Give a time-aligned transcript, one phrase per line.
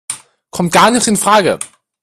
[0.49, 1.59] Kommt gar nicht infrage!